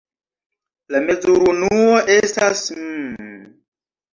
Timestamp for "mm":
2.81-3.31